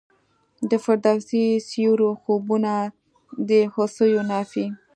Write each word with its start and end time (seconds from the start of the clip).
د 0.69 0.71
فردوسي 0.83 1.45
سیورو 1.69 2.09
خوبونه 2.21 2.73
د 3.49 3.51
هوسیو 3.73 4.21
نافي 4.31 4.65